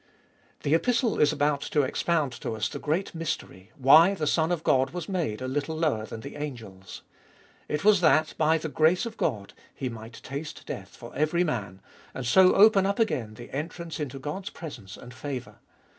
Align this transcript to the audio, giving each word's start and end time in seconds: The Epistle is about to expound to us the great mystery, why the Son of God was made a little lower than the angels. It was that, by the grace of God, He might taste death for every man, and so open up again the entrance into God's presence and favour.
The 0.63 0.73
Epistle 0.73 1.19
is 1.19 1.31
about 1.31 1.61
to 1.61 1.83
expound 1.83 2.31
to 2.41 2.53
us 2.55 2.67
the 2.69 2.79
great 2.79 3.13
mystery, 3.13 3.71
why 3.77 4.15
the 4.15 4.25
Son 4.25 4.51
of 4.51 4.63
God 4.63 4.89
was 4.89 5.07
made 5.07 5.43
a 5.43 5.47
little 5.47 5.77
lower 5.77 6.07
than 6.07 6.21
the 6.21 6.37
angels. 6.37 7.03
It 7.69 7.85
was 7.85 8.01
that, 8.01 8.33
by 8.35 8.57
the 8.57 8.67
grace 8.67 9.05
of 9.05 9.15
God, 9.15 9.53
He 9.75 9.89
might 9.89 10.19
taste 10.23 10.65
death 10.65 10.95
for 10.97 11.15
every 11.15 11.43
man, 11.43 11.81
and 12.15 12.25
so 12.25 12.55
open 12.55 12.87
up 12.87 12.97
again 12.97 13.35
the 13.35 13.51
entrance 13.51 13.99
into 13.99 14.17
God's 14.17 14.49
presence 14.49 14.97
and 14.97 15.13
favour. 15.13 15.59